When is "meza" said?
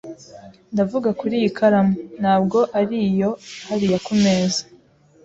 4.23-4.61